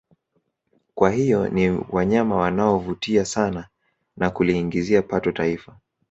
[0.95, 3.67] Kwa hiyo ni wanyama wanao vutia sana
[4.17, 5.77] na kuliingizia pato taifa